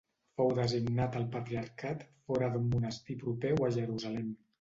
Fou 0.39 0.47
designat 0.59 1.17
al 1.19 1.27
patriarcat 1.35 2.01
fora 2.31 2.47
d'un 2.55 2.65
monestir 2.71 3.17
proper 3.25 3.53
o 3.59 3.67
a 3.69 3.71
Jerusalem. 3.77 4.33